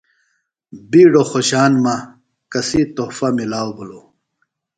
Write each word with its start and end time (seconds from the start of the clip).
بیڈوۡ 0.89 1.27
خوشان 1.31 1.71
مہ 1.83 1.95
کسی 2.51 2.81
تحفہ 2.95 3.27
مِلاؤ 3.37 3.69
بِھلوۡ 3.77 4.05